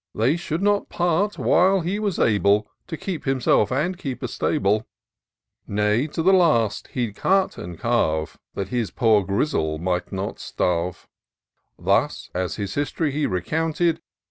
[0.15, 4.87] They should not part while he was able To keep himself and keep a stable;
[5.67, 8.39] Nay, to the last he'd cut and carve.
[8.55, 11.07] That his poor Grizzle might not starve.
[11.77, 14.01] Thus, as his hist'ry he recounted.